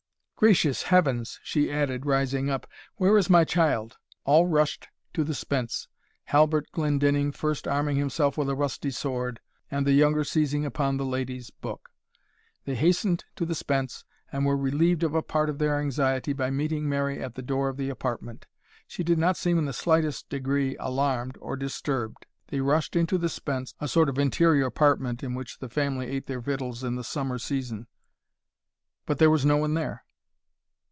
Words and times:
"Gracious 0.43 0.81
heavens!" 0.81 1.39
she 1.43 1.71
added, 1.71 2.03
rising 2.03 2.49
up, 2.49 2.65
"where 2.95 3.15
is 3.15 3.29
my 3.29 3.43
child?" 3.43 3.97
All 4.25 4.47
rushed 4.47 4.87
to 5.13 5.23
the 5.23 5.35
spence, 5.35 5.87
Halbert 6.23 6.71
Glendinning 6.71 7.31
first 7.31 7.67
arming 7.67 7.97
himself 7.97 8.39
with 8.39 8.49
a 8.49 8.55
rusty 8.55 8.89
sword, 8.89 9.39
and 9.69 9.85
the 9.85 9.91
younger 9.93 10.23
seizing 10.23 10.65
upon 10.65 10.97
the 10.97 11.05
lady's 11.05 11.51
book. 11.51 11.91
They 12.65 12.73
hastened 12.73 13.23
to 13.35 13.45
the 13.45 13.53
spence, 13.53 14.03
and 14.31 14.43
were 14.43 14.57
relieved 14.57 15.03
of 15.03 15.13
a 15.13 15.21
part 15.21 15.47
of 15.47 15.59
their 15.59 15.79
anxiety 15.79 16.33
by 16.33 16.49
meeting 16.49 16.89
Mary 16.89 17.21
at 17.21 17.35
the 17.35 17.43
door 17.43 17.69
of 17.69 17.77
the 17.77 17.91
apartment. 17.91 18.47
She 18.87 19.03
did 19.03 19.19
not 19.19 19.37
seem 19.37 19.59
in 19.59 19.65
the 19.65 19.73
slightest 19.73 20.27
degree 20.29 20.75
alarmed, 20.79 21.37
or 21.39 21.55
disturbed. 21.55 22.25
They 22.47 22.61
rushed 22.61 22.95
into 22.95 23.19
the 23.19 23.29
spence, 23.29 23.75
(a 23.79 23.87
sort 23.87 24.09
of 24.09 24.17
interior 24.17 24.65
apartment 24.65 25.21
in 25.21 25.35
which 25.35 25.59
the 25.59 25.69
family 25.69 26.07
ate 26.07 26.25
their 26.25 26.41
victuals 26.41 26.83
in 26.83 26.95
the 26.95 27.03
summer 27.03 27.37
season,) 27.37 27.85
but 29.05 29.19
there 29.19 29.29
was 29.29 29.45
no 29.45 29.57
one 29.57 29.75
there. 29.75 30.03